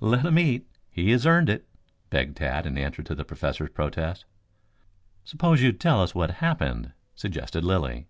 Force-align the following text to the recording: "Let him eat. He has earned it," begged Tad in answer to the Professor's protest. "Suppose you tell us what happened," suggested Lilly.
"Let 0.00 0.24
him 0.24 0.38
eat. 0.38 0.66
He 0.90 1.10
has 1.10 1.26
earned 1.26 1.50
it," 1.50 1.68
begged 2.08 2.38
Tad 2.38 2.64
in 2.64 2.78
answer 2.78 3.02
to 3.02 3.14
the 3.14 3.22
Professor's 3.22 3.68
protest. 3.68 4.24
"Suppose 5.24 5.60
you 5.62 5.72
tell 5.72 6.02
us 6.02 6.14
what 6.14 6.30
happened," 6.40 6.92
suggested 7.14 7.64
Lilly. 7.64 8.06